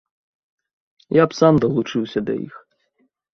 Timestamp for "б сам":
1.27-1.53